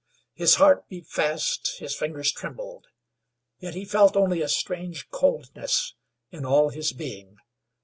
His 0.33 0.55
heart 0.55 0.89
beat 0.89 1.05
fast, 1.05 1.77
his 1.77 1.93
fingers 1.95 2.31
trembled, 2.31 2.87
yet 3.59 3.75
he 3.75 3.85
felt 3.85 4.15
only 4.17 4.41
a 4.41 4.49
strange 4.49 5.07
coldness 5.11 5.93
in 6.31 6.43
all 6.43 6.69
his 6.69 6.91
being. 6.91 7.37